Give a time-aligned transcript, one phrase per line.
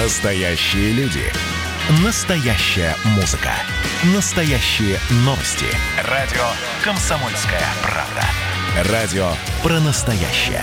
[0.00, 1.24] Настоящие люди.
[2.04, 3.50] Настоящая музыка.
[4.14, 5.66] Настоящие новости.
[6.04, 6.44] Радио
[6.84, 8.92] «Комсомольская правда».
[8.92, 9.28] Радио
[9.60, 10.62] про настоящее.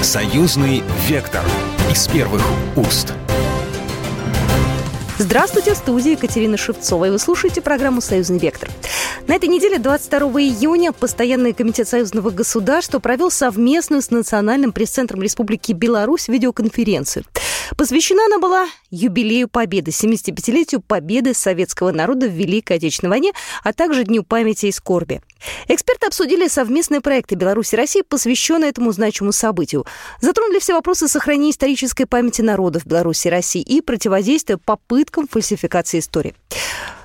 [0.00, 1.42] Союзный вектор
[1.90, 2.44] из первых
[2.76, 3.12] уст.
[5.16, 7.04] Здравствуйте, в студии Екатерина Шевцова.
[7.04, 8.68] И вы слушаете программу «Союзный вектор».
[9.28, 15.70] На этой неделе, 22 июня, Постоянный комитет Союзного государства провел совместную с Национальным пресс-центром Республики
[15.70, 17.24] Беларусь видеоконференцию.
[17.76, 24.04] Посвящена она была юбилею Победы, 75-летию победы советского народа в Великой Отечественной войне, а также
[24.04, 25.20] Дню памяти и скорби.
[25.68, 29.86] Эксперты обсудили совместные проекты Беларуси и России, посвященные этому значимому событию.
[30.20, 36.34] Затронули все вопросы сохранения исторической памяти народов Беларуси и России и противодействия попыткам фальсификации истории.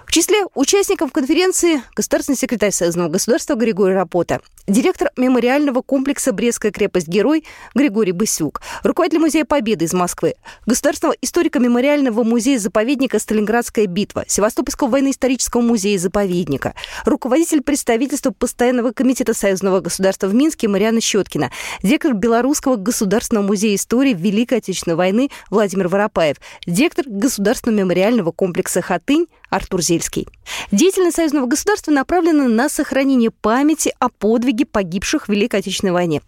[0.09, 7.45] В числе участников конференции государственный секретарь Союзного государства Григорий Рапота, директор мемориального комплекса «Брестская крепость-герой»
[7.76, 10.34] Григорий Бысюк, руководитель Музея Победы из Москвы,
[10.66, 16.73] государственного историка-мемориального музея-заповедника «Сталинградская битва», Севастопольского военно-исторического музея-заповедника,
[17.05, 21.52] руководитель представительства Постоянного комитета Союзного государства в Минске Марьяна Щеткина,
[21.83, 29.28] директор Белорусского государственного музея истории Великой Отечественной войны Владимир Воропаев, директор Государственного мемориального комплекса «Хатынь»
[29.50, 30.28] Артур Зельский.
[30.72, 36.22] Деятельность союзного государства направлена на сохранение памяти о подвиге погибших в Великой Отечественной войне,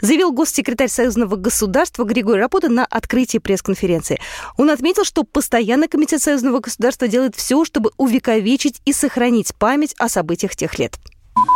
[0.00, 4.20] заявил госсекретарь союзного государства Григорий Рапота на открытии пресс-конференции.
[4.56, 10.08] Он отметил, что постоянный комитет союзного государства делает все, чтобы увековечить и сохранить память о
[10.08, 10.98] событиях тех лет.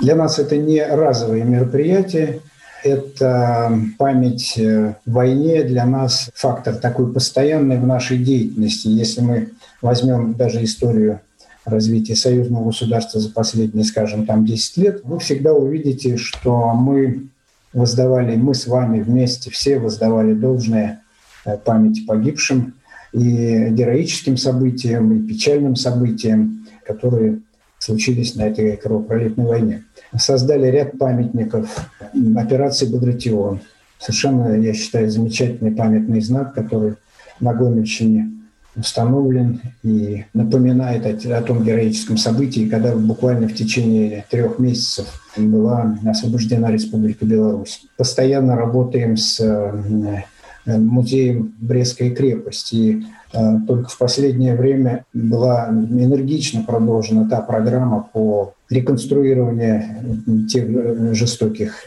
[0.01, 2.41] Для нас это не разовое мероприятие,
[2.83, 8.89] это память в войне для нас фактор такой постоянный в нашей деятельности.
[8.89, 11.21] Если мы возьмем даже историю
[11.65, 17.29] развития союзного государства за последние, скажем, там 10 лет, вы всегда увидите, что мы
[17.73, 21.01] воздавали, мы с вами вместе все воздавали должное
[21.45, 22.75] э, памяти погибшим
[23.13, 27.41] и героическим событиям, и печальным событиям, которые
[27.83, 29.85] случились на этой кровопролитной войне.
[30.17, 31.91] Создали ряд памятников
[32.37, 33.61] операции «Багратион».
[33.99, 36.95] Совершенно, я считаю, замечательный памятный знак, который
[37.41, 38.31] на Гомельщине
[38.77, 45.99] установлен и напоминает о, о том героическом событии, когда буквально в течение трех месяцев была
[46.07, 47.85] освобождена Республика Беларусь.
[47.97, 50.23] Постоянно работаем с э,
[50.67, 52.75] музеем Брестской крепости.
[52.75, 53.03] И
[53.33, 61.87] э, только в последнее время была энергично продолжена та программа по реконструированию тех э, жестоких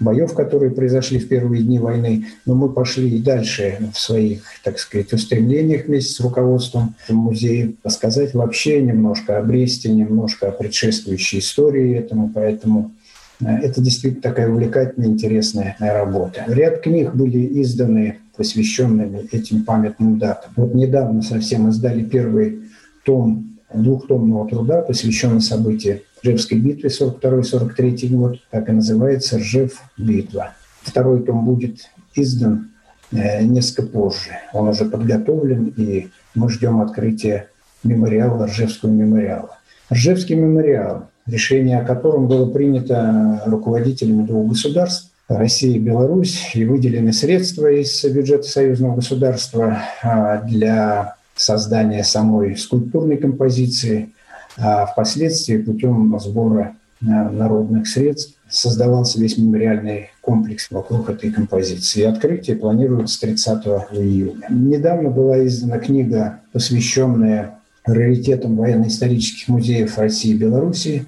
[0.00, 4.78] боев, которые произошли в первые дни войны, но мы пошли и дальше в своих, так
[4.78, 11.96] сказать, устремлениях вместе с руководством музея, рассказать вообще немножко о Бресте, немножко о предшествующей истории
[11.96, 13.07] этому, поэтому э,
[13.40, 16.44] это действительно такая увлекательная, интересная работа.
[16.48, 20.52] Ряд книг были изданы, посвященными этим памятным датам.
[20.56, 22.62] Вот недавно совсем издали первый
[23.04, 30.54] том двухтомного труда, посвященный событию Ржевской битве 42-43 год, так и называется «Ржев битва».
[30.82, 32.70] Второй том будет издан
[33.12, 34.30] э, несколько позже.
[34.52, 37.48] Он уже подготовлен, и мы ждем открытия
[37.84, 39.58] мемориала, Ржевского мемориала.
[39.92, 47.12] Ржевский мемориал, решение о котором было принято руководителями двух государств, России и Беларусь, и выделены
[47.12, 54.10] средства из бюджета союзного государства а, для создания самой скульптурной композиции–
[54.60, 62.02] а впоследствии путем сбора э, народных средств создавался весь мемориальный комплекс вокруг этой композиции.
[62.02, 64.46] Открытие планируется 30 июня.
[64.50, 67.57] Недавно была издана книга, посвященная
[67.94, 71.06] раритетам военно-исторических музеев России и Белоруссии.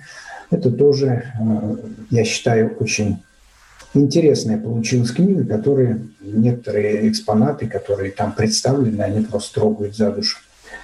[0.50, 1.76] Это тоже, э,
[2.10, 3.22] я считаю, очень
[3.94, 10.38] интересная получилась книга, которые некоторые экспонаты, которые там представлены, они просто трогают за душу.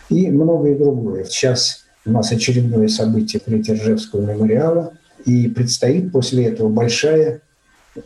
[0.08, 1.24] И многое другое.
[1.24, 4.92] Сейчас у нас очередное событие открытия Ржевского мемориала,
[5.24, 7.40] и предстоит после этого большая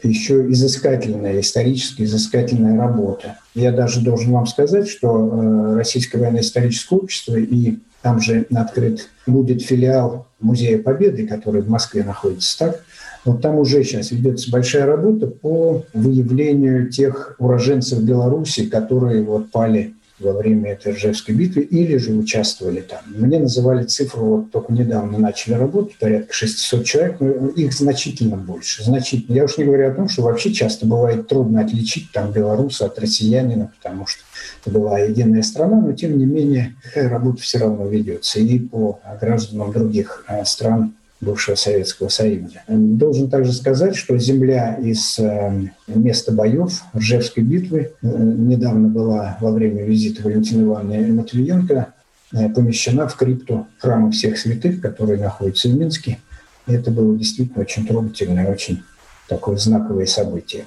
[0.02, 3.38] еще изыскательная, исторически изыскательная работа.
[3.54, 9.62] Я даже должен вам сказать, что э, Российское военно-историческое общество и там же открыт будет
[9.62, 12.84] филиал Музея Победы, который в Москве находится, так?
[13.24, 19.94] Вот там уже сейчас ведется большая работа по выявлению тех уроженцев Беларуси, которые вот пали
[20.20, 23.00] во время этой Ржевской битвы или же участвовали там.
[23.06, 28.84] Мне называли цифру, вот только недавно начали работать, порядка 600 человек, но их значительно больше,
[28.84, 29.36] значительно.
[29.36, 32.98] Я уж не говорю о том, что вообще часто бывает трудно отличить там белоруса от
[32.98, 34.22] россиянина, потому что
[34.60, 39.00] это была единая страна, но тем не менее такая работа все равно ведется и по
[39.20, 42.62] гражданам других э, стран бывшего Советского Союза.
[42.68, 49.52] Должен также сказать, что земля из э, места боев Ржевской битвы э, недавно была во
[49.52, 51.92] время визита Валентины Ивановны Матвиенко
[52.32, 56.18] э, помещена в крипту храма всех святых, который находится в Минске.
[56.66, 58.82] И это было действительно очень трогательное, очень
[59.28, 60.64] такое знаковое событие.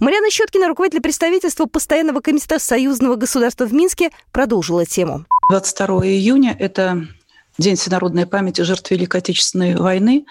[0.00, 5.26] Марьяна Щеткина, руководитель представительства Постоянного комитета Союзного государства в Минске, продолжила тему.
[5.50, 7.06] 22 июня– это
[7.60, 10.24] День всенародной памяти жертв Великой Отечественной войны.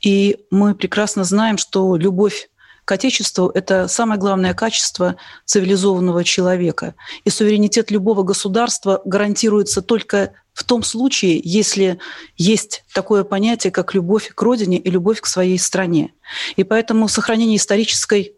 [0.00, 2.48] И мы прекрасно знаем, что любовь
[2.84, 5.16] к Отечеству– это самое главное качество
[5.46, 6.94] цивилизованного человека.
[7.24, 11.98] И суверенитет любого государства гарантируется только в том случае, если
[12.36, 16.12] есть такое понятие, как любовь к родине и любовь к своей стране.
[16.54, 18.36] И поэтому сохранение исторической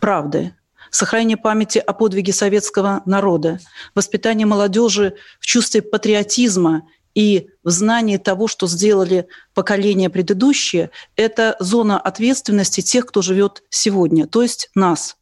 [0.00, 0.54] правды,
[0.90, 3.60] сохранение памяти о подвиге советского народа,
[3.94, 6.84] воспитание молодежи в чувстве патриотизма
[7.16, 14.26] и в знании того, что сделали поколения предыдущие, это зона ответственности тех, кто живет сегодня,
[14.26, 15.16] то есть нас.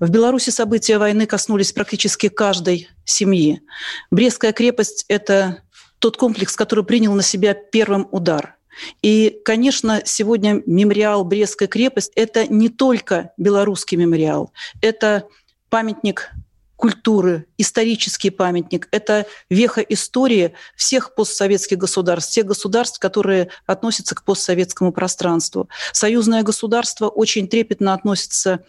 [0.00, 3.62] В Беларуси события войны коснулись практически каждой семьи.
[4.10, 5.62] Брестская крепость– это
[6.00, 8.56] тот комплекс, который принял на себя первым удар.
[9.00, 15.28] И, конечно, сегодня мемориал Брестская крепость– это не только белорусский мемориал, это
[15.70, 16.30] памятник
[16.76, 18.88] культуры, исторический памятник.
[18.90, 25.68] Это веха истории всех постсоветских государств, тех государств, которые относятся к постсоветскому пространству.
[25.92, 28.64] Союзное государство очень трепетно относится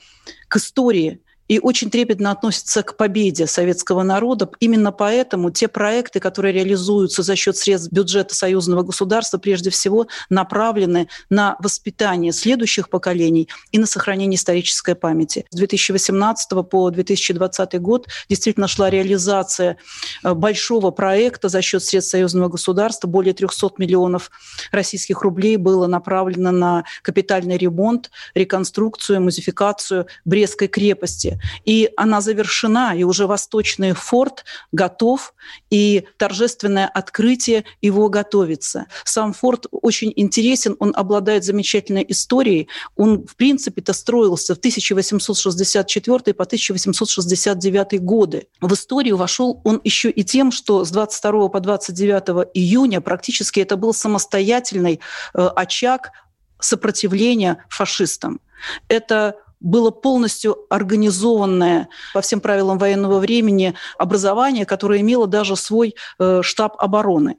[0.48, 4.50] к истории, и очень трепетно относится к победе советского народа.
[4.60, 11.08] Именно поэтому те проекты, которые реализуются за счет средств бюджета союзного государства, прежде всего направлены
[11.30, 15.46] на воспитание следующих поколений и на сохранение исторической памяти.
[15.50, 19.78] С 2018 по 2020 год действительно шла реализация
[20.24, 23.08] э, большого проекта за счет средств союзного государства.
[23.08, 24.32] Более 300 миллионов
[24.72, 31.37] российских рублей было направлено на капитальный ремонт, реконструкцию, музификацию Брестской крепости.
[31.66, 35.34] И она завершена, и уже Восточный форт готов,
[35.70, 38.86] и торжественное открытие его готовится.
[39.04, 42.68] Сам форт очень интересен, он обладает замечательной историей.
[42.96, 48.48] Он, в принципе-то, строился в 1864 по 1869 годы.
[48.62, 53.78] В историю вошел он еще и тем, что с 22 по 29 июня практически это
[53.78, 55.00] был самостоятельный
[55.34, 56.12] э, очаг
[56.60, 58.40] сопротивления фашистам.
[58.88, 66.42] Это было полностью организованное по всем правилам военного времени образование, которое имело даже свой э,
[66.44, 67.38] штаб обороны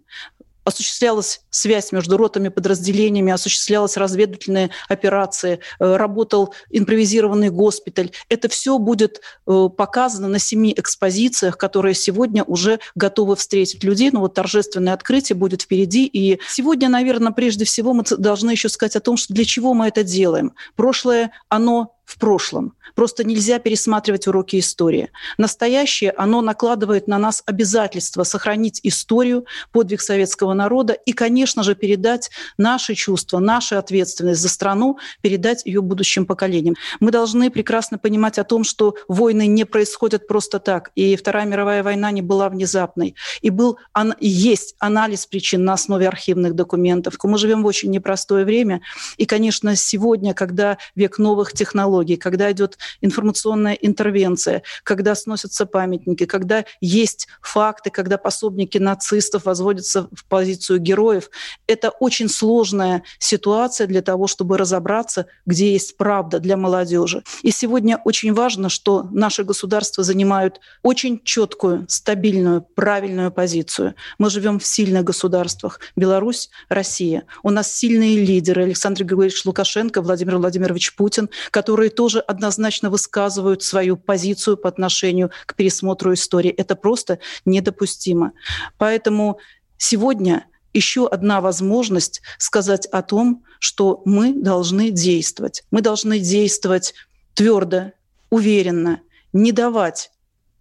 [0.68, 8.10] осуществлялась связь между ротами, подразделениями, осуществлялась разведывательные операции, э, работал импровизированный госпиталь.
[8.28, 14.10] Это все будет э, показано на семи экспозициях, которые сегодня уже готовы встретить людей.
[14.10, 16.06] Но ну, вот торжественное открытие будет впереди.
[16.06, 19.88] И сегодня, наверное, прежде всего мы должны еще сказать о том, что для чего мы
[19.88, 20.52] это делаем.
[20.76, 22.72] Прошлое, оно в прошлом.
[22.94, 25.10] Просто нельзя пересматривать уроки истории.
[25.36, 32.30] Настоящее, оно накладывает на нас обязательство сохранить историю, подвиг советского народа и, конечно же, передать
[32.56, 36.76] наши чувства, нашу ответственность за страну, передать ее будущим поколениям.
[36.98, 41.82] Мы должны прекрасно понимать о том, что войны не происходят просто так, и Вторая мировая
[41.82, 43.78] война не была внезапной, и был,
[44.18, 47.16] есть анализ причин на основе архивных документов.
[47.22, 48.80] Мы живем в очень непростое время,
[49.18, 56.64] и, конечно, сегодня, когда век новых технологий, когда идет информационная интервенция, когда сносятся памятники, когда
[56.80, 61.30] есть факты, когда пособники нацистов возводятся в позицию героев.
[61.66, 67.22] Это очень сложная ситуация для того, чтобы разобраться, где есть правда для молодежи.
[67.42, 73.94] И сегодня очень важно, что наши государства занимают очень четкую, стабильную, правильную позицию.
[74.18, 75.80] Мы живем в сильных государствах.
[75.96, 77.24] Беларусь, Россия.
[77.42, 78.64] У нас сильные лидеры.
[78.64, 85.54] Александр Григорьевич Лукашенко, Владимир Владимирович Путин, которые тоже однозначно высказывают свою позицию по отношению к
[85.54, 86.50] пересмотру истории.
[86.50, 88.32] Это просто недопустимо.
[88.78, 89.38] Поэтому
[89.76, 95.64] сегодня еще одна возможность сказать о том, что мы должны действовать.
[95.70, 96.94] Мы должны действовать
[97.34, 97.92] твердо,
[98.30, 99.00] уверенно,
[99.32, 100.10] не давать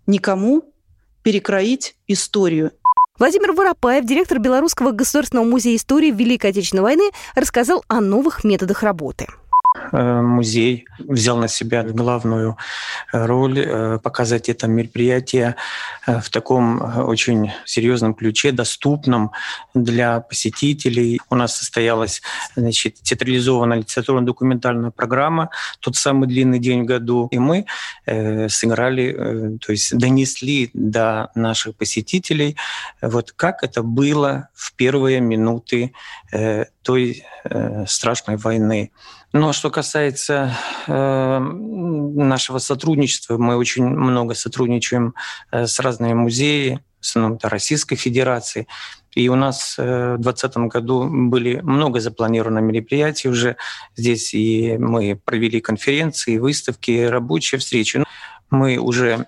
[0.05, 0.73] никому
[1.23, 2.71] перекроить историю.
[3.19, 9.27] Владимир Воропаев, директор Белорусского государственного музея истории Великой Отечественной войны, рассказал о новых методах работы.
[9.91, 12.57] Э, музей взял на себя главную
[13.13, 15.55] э, роль э, показать это мероприятие
[16.05, 19.31] в таком очень серьезном ключе, доступном
[19.73, 21.19] для посетителей.
[21.29, 22.21] У нас состоялась
[22.55, 25.49] значит, театрализованная литературно-документальная программа
[25.81, 27.27] «Тот самый длинный день в году».
[27.31, 27.65] И мы
[28.05, 32.55] сыграли, то есть донесли до наших посетителей,
[33.01, 35.93] вот как это было в первые минуты
[36.83, 37.25] той
[37.85, 38.91] страшной войны.
[39.39, 45.13] Ну, а что касается э, нашего сотрудничества, мы очень много сотрудничаем
[45.51, 48.67] э, с разными музеями, в основном это Российской Федерации.
[49.13, 53.57] И у нас э, в 2020 году были много запланировано мероприятий уже
[53.95, 58.03] здесь, и мы провели конференции, выставки, рабочие встречи.
[58.49, 59.27] Мы уже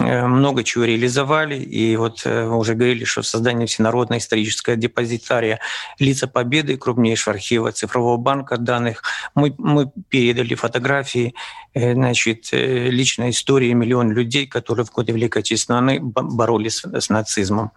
[0.00, 5.60] много чего реализовали, и вот э, мы уже говорили, что создание всенародной исторической депозитария
[6.00, 9.04] «Лица Победы», крупнейшего архива цифрового банка данных,
[9.36, 11.34] мы, мы передали фотографии
[11.74, 17.70] э, значит, личной истории миллион людей, которые в годы Великой Отечественной боролись с нацизмом.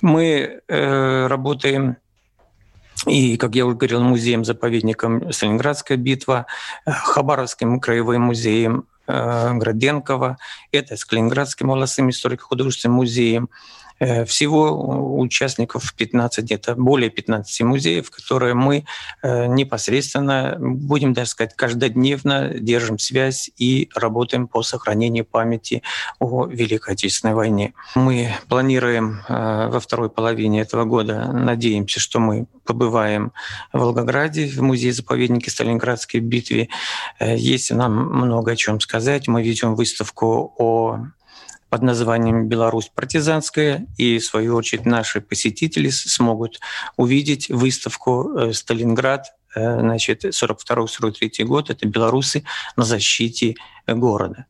[0.00, 1.96] Мы э, работаем
[3.06, 6.46] и, как я уже говорил, музеем-заповедником Сталинградская битва,
[6.86, 10.38] Хабаровским краевым музеем, Э, Граденкова,
[10.72, 18.54] это с Калининградским областным историко-художественным музеем, Э, всего участников 15, где-то более 15 музеев, которые
[18.54, 18.84] мы
[19.22, 25.82] э, непосредственно, будем даже сказать, каждодневно держим связь и работаем по сохранению памяти
[26.18, 27.74] о Великой Отечественной войне.
[27.94, 33.32] Мы планируем э, во второй половине этого года, надеемся, что мы побываем
[33.72, 36.68] в Волгограде, в музее-заповеднике Сталинградской битве.
[37.20, 39.28] Есть нам много о чем сказать.
[39.28, 41.06] Мы ведем выставку о
[41.74, 46.60] под названием «Беларусь партизанская», и, в свою очередь, наши посетители смогут
[46.96, 49.26] увидеть выставку э, «Сталинград»,
[49.56, 52.44] э, значит, 42-43 год, это белорусы
[52.76, 53.56] на защите
[53.88, 54.46] города.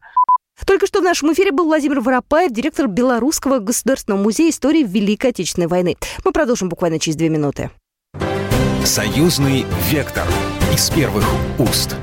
[0.66, 5.68] Только что в нашем эфире был Владимир Воропаев, директор Белорусского государственного музея истории Великой Отечественной
[5.68, 5.96] войны.
[6.26, 7.70] Мы продолжим буквально через две минуты.
[8.84, 10.28] Союзный вектор
[10.74, 11.24] из первых
[11.58, 11.96] уст.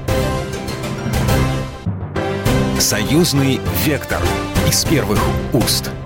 [2.79, 4.19] Союзный вектор
[4.71, 5.19] из первых
[5.51, 6.00] уст.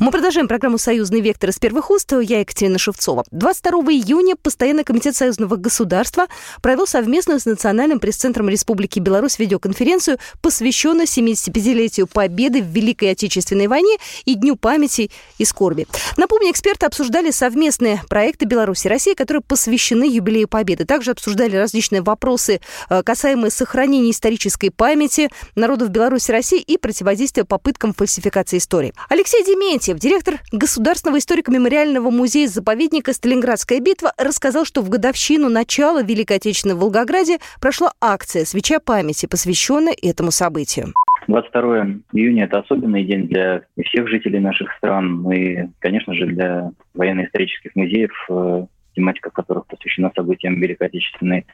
[0.00, 2.10] Мы продолжаем программу «Союзный вектор» из первых уст.
[2.22, 3.22] Я Екатерина Шевцова.
[3.32, 6.26] 22 июня Постоянный комитет Союзного государства
[6.62, 13.98] провел совместную с Национальным пресс-центром Республики Беларусь видеоконференцию, посвященную 75-летию Победы в Великой Отечественной войне
[14.24, 15.86] и Дню памяти и скорби.
[16.16, 20.86] Напомню, эксперты обсуждали совместные проекты Беларуси и России, которые посвящены юбилею Победы.
[20.86, 27.44] Также обсуждали различные вопросы, э, касаемые сохранения исторической памяти народов Беларуси и России и противодействия
[27.44, 28.94] попыткам фальсификации истории.
[29.10, 36.36] Алексей Дементьев Игнатьев, директор Государственного историко-мемориального музея-заповедника «Сталинградская битва», рассказал, что в годовщину начала Великой
[36.36, 40.88] Отечественной в Волгограде прошла акция «Свеча памяти», посвященная этому событию.
[41.26, 47.74] 22 июня– это особенный день для всех жителей наших стран и, конечно же, для военно-исторических
[47.74, 51.46] музеев, э, тематика которых посвящена событиям Великой Отечественной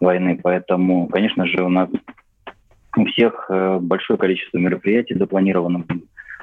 [0.00, 0.38] войны.
[0.42, 1.88] Поэтому, конечно же, у нас
[2.96, 5.84] у всех э, большое количество мероприятий запланировано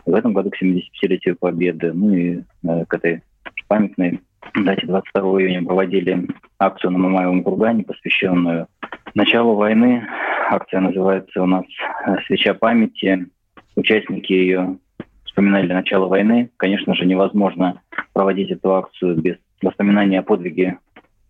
[0.05, 1.93] в этом году к 75-летию Победы.
[1.93, 3.21] Ну и э, к этой
[3.67, 4.19] памятной
[4.55, 6.27] дате 22 июня проводили
[6.59, 8.67] акцию на Мамаевом кургане, посвященную
[9.13, 10.07] началу войны.
[10.49, 11.65] Акция называется у нас
[12.05, 13.27] э, «Свеча памяти».
[13.75, 14.77] Участники ее
[15.23, 16.49] вспоминали начало войны.
[16.57, 17.81] Конечно же, невозможно
[18.13, 20.79] проводить эту акцию без воспоминания о подвиге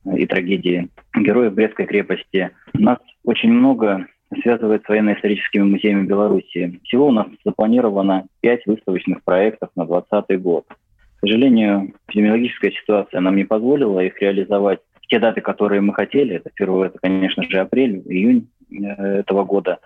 [0.05, 2.49] и трагедии героев Брестской крепости.
[2.73, 4.07] У нас очень много
[4.41, 6.79] связывает с военно-историческими музеями Беларуси.
[6.83, 10.65] Всего у нас запланировано пять выставочных проектов на 2020 год.
[10.67, 16.35] К сожалению, эпидемиологическая ситуация нам не позволила их реализовать в те даты, которые мы хотели.
[16.35, 19.79] Это первое, это, конечно же, апрель, июнь э, этого года.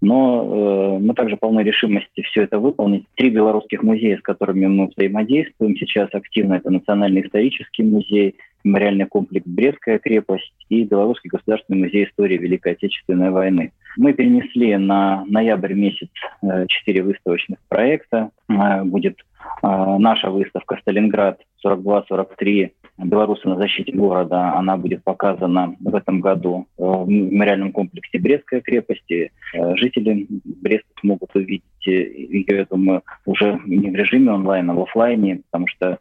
[0.00, 3.06] Но э, мы также полны решимости все это выполнить.
[3.16, 9.46] Три белорусских музея, с которыми мы взаимодействуем сейчас активно, это Национальный исторический музей, мемориальный комплекс
[9.46, 13.72] Брестская крепость и Белорусский государственный музей истории Великой Отечественной войны.
[13.96, 16.10] Мы перенесли на ноябрь месяц
[16.42, 18.30] э, четыре выставочных проекта.
[18.48, 19.18] Э, будет
[19.62, 19.66] э,
[19.98, 22.72] наша выставка «Сталинград 42-43.
[22.98, 24.54] Белорусы на защите города».
[24.54, 29.32] Она будет показана в этом году в мемориальном комплексе Брестской крепости.
[29.52, 35.40] Жители Бреста смогут увидеть ее, я думаю, уже не в режиме онлайн, а в офлайне,
[35.50, 35.98] потому что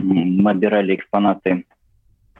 [0.00, 1.64] мы отбирали экспонаты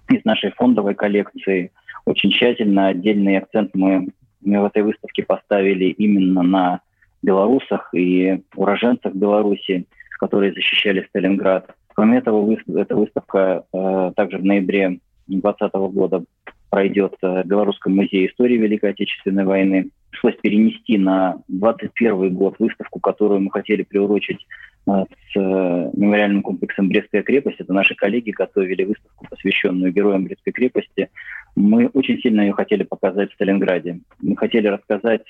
[0.09, 1.73] из нашей фондовой коллекции.
[2.05, 6.81] Очень тщательно отдельный акцент мы, мы в этой выставке поставили именно на
[7.23, 9.87] белорусах и уроженцах Беларуси,
[10.19, 11.75] которые защищали Сталинград.
[11.95, 16.25] Кроме этого, эта выставка э, также в ноябре 2020 года
[16.71, 19.91] пройдет в Белорусском музее истории Великой Отечественной войны.
[20.11, 24.47] Пришлось перенести на 21 год выставку, которую мы хотели приурочить
[24.87, 27.61] с мемориальным комплексом «Брестская крепость».
[27.61, 31.11] Это наши коллеги готовили выставку, посвященную героям Брестской крепости.
[31.57, 34.01] Мы очень сильно ее хотели показать в Сталинграде.
[34.21, 35.25] Мы хотели рассказать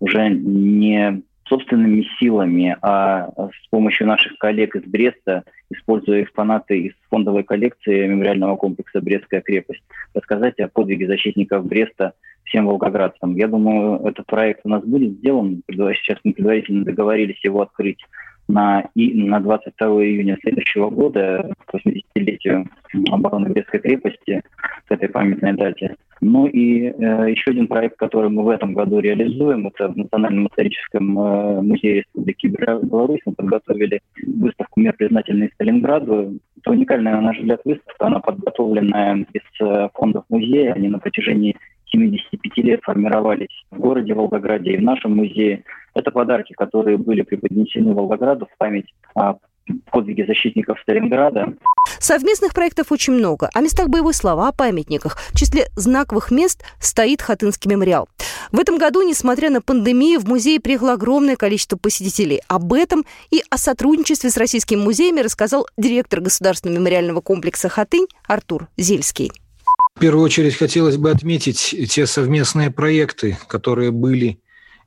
[0.00, 7.44] уже не собственными силами, а с помощью наших коллег из Бреста, используя экспонаты из фондовой
[7.44, 9.82] коллекции мемориального комплекса «Брестская крепость»,
[10.14, 13.36] рассказать о подвиге защитников Бреста всем волгоградцам.
[13.36, 15.62] Я думаю, этот проект у нас будет сделан.
[15.68, 17.98] Сейчас мы предварительно договорились его открыть
[18.48, 22.66] на, и, на 22 июня следующего года, к 80-летию
[23.10, 24.42] обороны Брестской крепости,
[24.86, 25.96] к этой памятной дате.
[26.20, 30.46] Ну и э, еще один проект, который мы в этом году реализуем, это в Национальном
[30.46, 36.38] историческом э, музее Республики Беларусь мы подготовили выставку «Мир признательный Сталинграду».
[36.58, 41.56] Это уникальная, на наш взгляд, выставка, она подготовленная из э, фондов музея, они на протяжении
[41.90, 45.64] 75 лет формировались в городе Волгограде и в нашем музее.
[45.94, 49.36] Это подарки, которые были преподнесены Волгограду в память о
[49.90, 51.54] подвиги защитников Сталинграда.
[51.98, 53.50] Совместных проектов очень много.
[53.52, 55.16] О местах боевой славы, о памятниках.
[55.32, 58.08] В числе знаковых мест стоит Хатынский мемориал.
[58.52, 62.40] В этом году, несмотря на пандемию, в музее приехало огромное количество посетителей.
[62.48, 68.68] Об этом и о сотрудничестве с российскими музеями рассказал директор Государственного мемориального комплекса «Хатынь» Артур
[68.76, 69.32] Зельский.
[69.96, 74.38] В первую очередь хотелось бы отметить те совместные проекты, которые были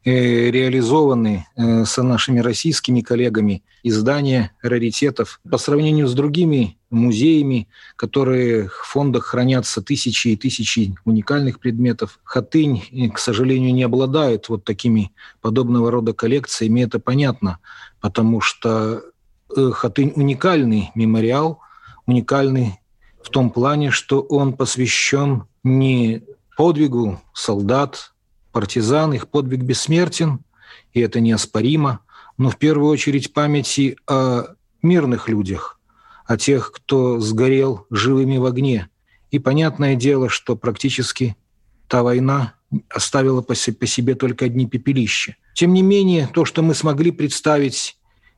[0.06, 8.68] э, реализованы э, с нашими российскими коллегами издания раритетов по сравнению с другими музеями, которые
[8.68, 12.20] в фондах хранятся тысячи и тысячи уникальных предметов.
[12.24, 15.12] Хатынь, э, к сожалению, не обладает вот такими
[15.42, 16.82] подобного рода коллекциями.
[16.82, 17.58] Это понятно,
[18.00, 19.02] потому что
[19.50, 21.62] Хатынь уникальный мемориал,
[22.06, 22.80] уникальный
[23.30, 26.24] в том плане, что он посвящен не
[26.58, 28.14] подвигу солдат,
[28.52, 30.40] партизан, их подвиг бессмертен,
[30.94, 32.00] и это неоспоримо,
[32.40, 35.80] но в первую очередь памяти о мирных людях,
[36.26, 38.90] о тех, кто сгорел живыми в огне.
[39.30, 41.38] И понятное дело, что практически
[41.88, 42.56] та война
[42.90, 45.36] оставила по себе только одни пепелища.
[45.54, 47.96] Тем не менее, то, что мы смогли представить,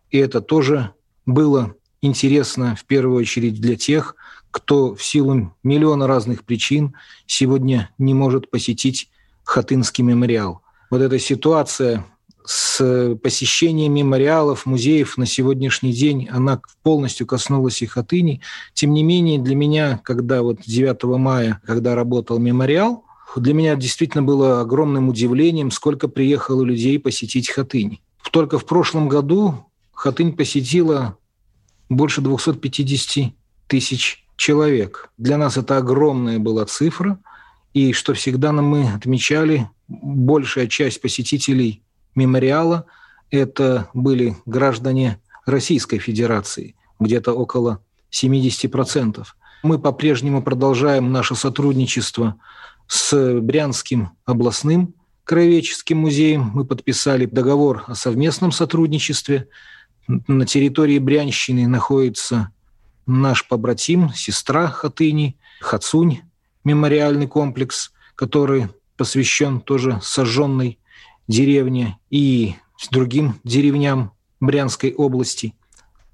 [0.10, 0.92] и это тоже
[1.26, 4.18] было интересно в первую очередь для тех,
[4.52, 6.94] кто в силу миллиона разных причин
[7.26, 9.10] сегодня не может посетить
[9.44, 10.62] Хатынский мемориал.
[10.90, 12.06] Вот эта ситуация
[12.44, 18.42] с посещением мемориалов, музеев на сегодняшний день, она полностью коснулась и Хатыни.
[18.74, 24.24] Тем не менее, для меня, когда вот 9 мая, когда работал мемориал, для меня действительно
[24.24, 28.02] было огромным удивлением, сколько приехало людей посетить Хатынь.
[28.32, 31.18] Только в прошлом году Хатынь посетила
[31.90, 33.34] больше 250
[33.68, 35.12] тысяч человек.
[35.20, 37.20] Для нас это огромная была цифра,
[37.76, 41.84] и что всегда мы отмечали, большая часть посетителей
[42.16, 42.88] мемориала
[43.30, 49.24] это были граждане Российской Федерации, где-то около 70%.
[49.62, 52.38] Мы по-прежнему продолжаем наше сотрудничество
[52.88, 56.50] с Брянским областным краеведческим музеем.
[56.56, 59.48] Мы подписали договор о совместном сотрудничестве–
[60.28, 62.52] на территории Брянщины находится
[63.06, 66.22] наш побратим, сестра Хатыни, Хацунь,
[66.64, 70.80] мемориальный комплекс, который посвящен тоже сожженной
[71.28, 72.56] деревне и
[72.92, 75.54] другим деревням Брянской области,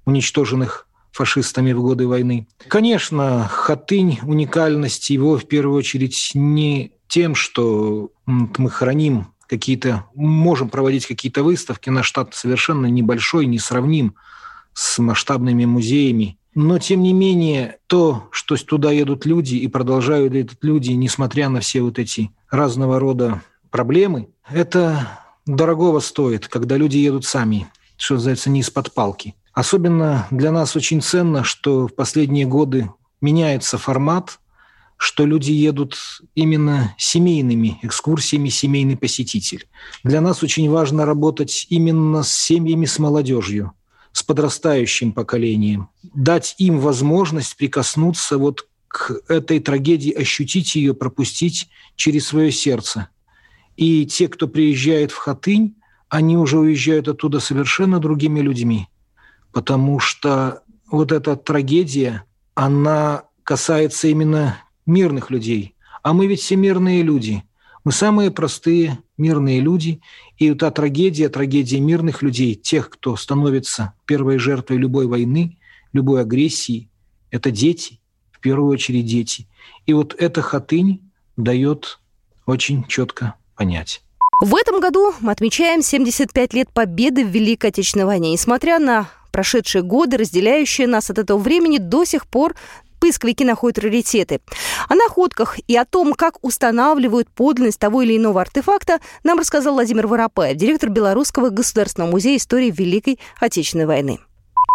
[0.04, 2.46] уничтоженных фашистами в годы войны.
[2.68, 11.06] Конечно, Хатынь, уникальность его в первую очередь не тем, что мы храним какие-то, можем проводить
[11.06, 11.90] какие-то выставки.
[11.90, 14.14] Наш штат совершенно небольшой, не сравним
[14.74, 16.37] с масштабными музеями.
[16.54, 21.60] Но, тем не менее, то, что туда едут люди и продолжают едут люди, несмотря на
[21.60, 25.08] все вот эти разного рода проблемы, это
[25.46, 29.34] дорогого стоит, когда люди едут сами, что называется, не из-под палки.
[29.52, 34.38] Особенно для нас очень ценно, что в последние годы меняется формат
[34.98, 35.96] что люди едут
[36.34, 39.68] именно семейными экскурсиями, семейный посетитель.
[40.02, 43.72] Для нас очень важно работать именно с семьями, с молодежью,
[44.28, 52.52] подрастающим поколением, дать им возможность прикоснуться вот к этой трагедии, ощутить ее, пропустить через свое
[52.52, 53.08] сердце.
[53.76, 55.76] И те, кто приезжает в Хатынь,
[56.10, 58.88] они уже уезжают оттуда совершенно другими людьми,
[59.50, 65.74] потому что вот эта трагедия, она касается именно мирных людей.
[66.02, 67.44] А мы ведь все мирные люди.
[67.84, 70.00] Мы самые простые мирные люди.
[70.36, 75.58] И та трагедия, трагедия мирных людей, тех, кто становится первой жертвой любой войны,
[75.92, 76.88] любой агрессии,
[77.30, 79.46] это дети, в первую очередь дети.
[79.86, 81.98] И вот эта хатынь дает
[82.46, 84.02] очень четко понять.
[84.40, 88.30] В этом году мы отмечаем 75 лет победы в Великой Отечественной войне.
[88.30, 92.54] Несмотря на прошедшие годы, разделяющие нас от этого времени, до сих пор
[92.98, 94.40] поисковики находят раритеты.
[94.88, 100.06] О находках и о том, как устанавливают подлинность того или иного артефакта, нам рассказал Владимир
[100.06, 104.18] Воропаев, директор Белорусского государственного музея истории Великой Отечественной войны.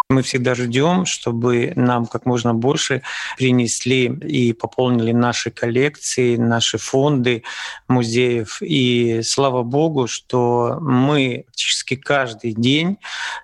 [0.10, 3.02] Мы всегда ждем, чтобы нам как можно больше
[3.38, 7.44] принесли и пополнили наши коллекции, наши фонды
[7.88, 8.62] музеев.
[8.62, 12.98] И слава богу, что мы практически каждый день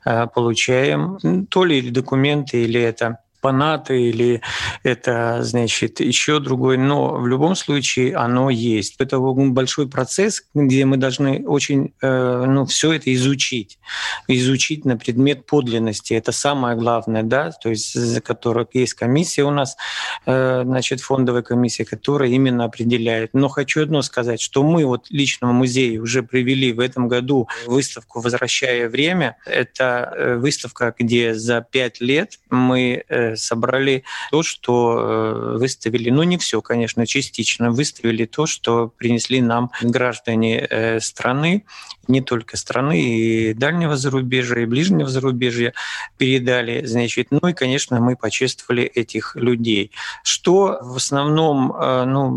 [0.06, 4.42] э, получаем то ли документы, или это панаты или
[4.84, 6.78] это, значит, еще другой.
[6.78, 8.96] Но в любом случае оно есть.
[9.00, 9.20] Это
[9.54, 13.80] большой процесс, где мы должны очень, э, ну, все это изучить.
[14.28, 16.14] Изучить на предмет подлинности.
[16.14, 19.78] Это самое главное, да, то есть за которых есть комиссия у нас,
[20.26, 23.34] э, значит, фондовая комиссия, которая именно определяет.
[23.34, 25.54] Но хочу одно сказать, что мы вот лично в
[26.00, 29.38] уже привели в этом году выставку «Возвращая время».
[29.46, 33.04] Это э, выставка, где за пять лет мы
[33.36, 39.72] собрали то, что э, выставили, ну не все, конечно, частично, выставили то, что принесли нам
[39.82, 41.66] граждане э, страны,
[42.08, 45.74] не только страны, и дальнего зарубежья, и ближнего зарубежья
[46.18, 49.92] передали, значит, ну и, конечно, мы почувствовали этих людей.
[50.24, 52.30] Что в основном, э, ну,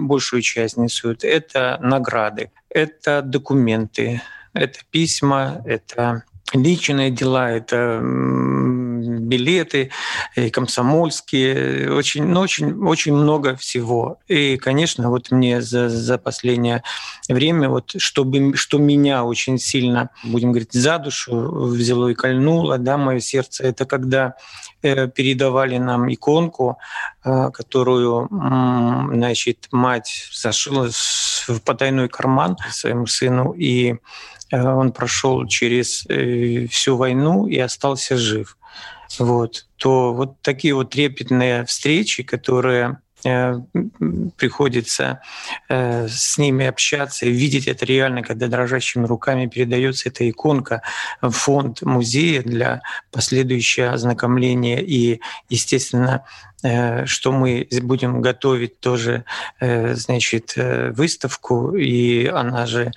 [0.00, 4.22] большую часть несут, это награды, это документы,
[4.54, 8.00] это письма, это личные дела, это
[9.22, 9.90] билеты,
[10.36, 14.18] и комсомольские, очень, ну, очень, очень много всего.
[14.28, 16.82] И, конечно, вот мне за, за последнее
[17.28, 21.34] время, вот, чтобы, что меня очень сильно, будем говорить, за душу
[21.66, 24.34] взяло и кольнуло, да, мое сердце, это когда
[24.82, 26.78] э, передавали нам иконку,
[27.24, 33.96] э, которую, значит, мать зашила в потайной карман своему сыну, и
[34.52, 36.06] Э, он прошел через
[36.70, 38.56] всю войну и остался жив.
[39.18, 43.54] Вот, то вот такие вот трепетные встречи, которые э,
[44.36, 45.20] приходится
[45.68, 50.82] с ними общаться видеть это реально, когда дрожащими руками передается эта иконка
[51.20, 56.51] в фонд музея для последующего ознакомления и, естественно, Э,
[57.06, 59.24] что мы будем готовить тоже,
[59.60, 62.92] э, значит, э, выставку, и она же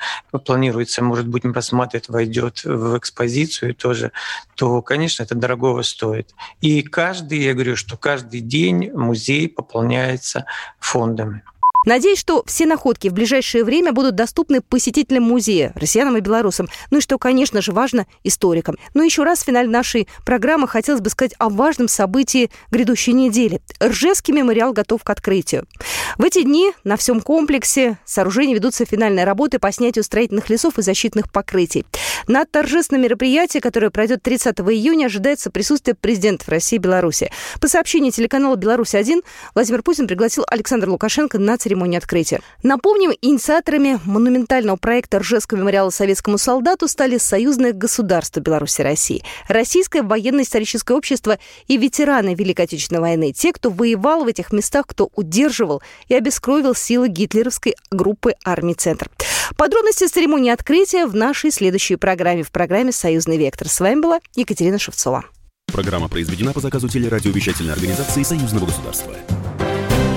[0.45, 4.12] планируется, может быть, рассматривать, войдет в экспозицию тоже,
[4.56, 6.34] то, конечно, это дорогого стоит.
[6.62, 10.45] И каждый, я говорю, что каждый день музей пополняется
[10.80, 11.41] фондами.
[11.86, 16.67] Надеюсь, что все находки в ближайшее время будут доступны посетителям музея, россиянам и белорусам.
[16.89, 18.78] Ну и что, конечно же, важно, историкам.
[18.95, 23.62] Но еще раз в финале нашей программы хотелось бы сказать о важном событии грядущей недели.
[23.82, 25.67] Ржевский мемориал готов к открытию.
[26.17, 30.82] В эти дни на всем комплексе сооружений ведутся финальные работы по снятию строительных лесов и
[30.82, 31.86] защитных покрытий.
[32.28, 37.32] На торжественном мероприятии, которое пройдет 30 июня, ожидается присутствие президентов России и Беларуси.
[37.62, 42.40] По сообщению телеканала «Беларусь-1», Владимир Путин пригласил Александра Лукашенко на церемонию церемонии открытия.
[42.64, 50.02] Напомним, инициаторами монументального проекта Ржевского мемориала советскому солдату стали союзное государство Беларуси и России, Российское
[50.02, 55.82] военно-историческое общество и ветераны Великой Отечественной войны, те, кто воевал в этих местах, кто удерживал
[56.08, 59.10] и обескровил силы гитлеровской группы армии «Центр».
[59.58, 63.68] Подробности церемонии открытия в нашей следующей программе, в программе «Союзный вектор».
[63.68, 65.26] С вами была Екатерина Шевцова.
[65.68, 69.14] Программа произведена по заказу телерадиовещательной организации Союзного государства.